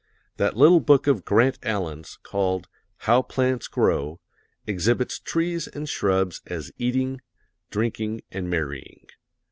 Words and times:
That 0.37 0.57
little 0.57 0.79
book 0.79 1.05
of 1.05 1.25
Grant 1.25 1.59
Allen's 1.61 2.17
called 2.23 2.67
"How 3.05 3.21
Plants 3.21 3.67
Grow" 3.67 4.19
exhibits 4.65 5.19
trees 5.19 5.67
and 5.67 5.87
shrubs 5.87 6.41
as 6.47 6.71
eating, 6.79 7.21
drinking 7.69 8.21
and 8.31 8.49
marrying. 8.49 9.05